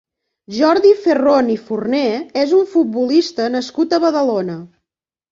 [0.59, 1.99] Jordi Ferrón i Forné
[2.43, 4.57] és un futbolista nascut a Badalona.